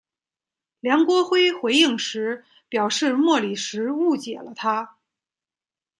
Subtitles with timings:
[0.79, 4.97] 梁国辉回应时表示莫礼时误解了他。